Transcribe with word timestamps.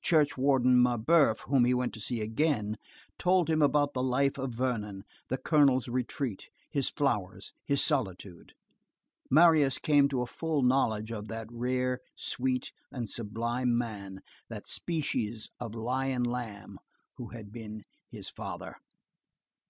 Church 0.00 0.38
warden 0.38 0.78
Mabeuf, 0.82 1.40
whom 1.40 1.66
he 1.66 1.74
went 1.74 1.92
to 1.92 2.00
see 2.00 2.22
again, 2.22 2.78
told 3.18 3.50
him 3.50 3.60
about 3.60 3.92
the 3.92 4.02
life 4.02 4.38
at 4.38 4.48
Vernon, 4.48 5.04
the 5.28 5.36
colonel's 5.36 5.86
retreat, 5.86 6.46
his 6.70 6.88
flowers, 6.88 7.52
his 7.66 7.84
solitude. 7.84 8.54
Marius 9.30 9.76
came 9.76 10.08
to 10.08 10.22
a 10.22 10.26
full 10.26 10.62
knowledge 10.62 11.12
of 11.12 11.28
that 11.28 11.48
rare, 11.52 12.00
sweet, 12.16 12.72
and 12.90 13.10
sublime 13.10 13.76
man, 13.76 14.22
that 14.48 14.66
species 14.66 15.50
of 15.60 15.74
lion 15.74 16.22
lamb 16.24 16.78
who 17.18 17.28
had 17.28 17.52
been 17.52 17.82
his 18.08 18.30
father. 18.30 18.76